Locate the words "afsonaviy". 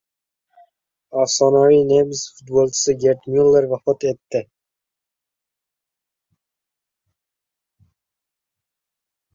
1.23-1.81